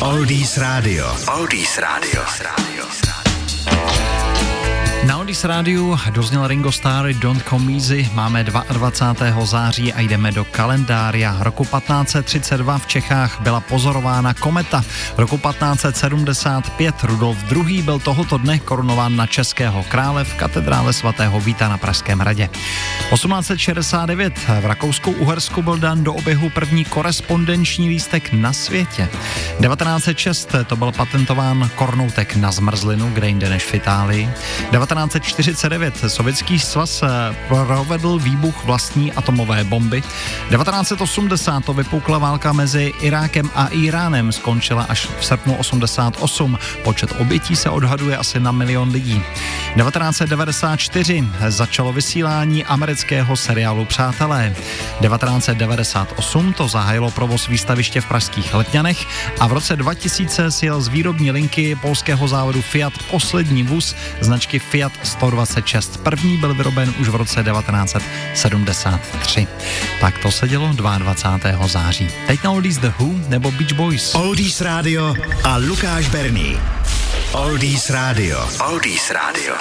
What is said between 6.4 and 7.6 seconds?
Ringo Starr Don't